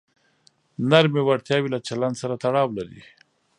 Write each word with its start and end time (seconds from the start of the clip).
نرمې 0.89 1.21
وړتیاوې 1.23 1.69
له 1.71 1.79
چلند 1.87 2.15
سره 2.21 2.35
تړاو 2.43 2.75
لري. 2.77 3.01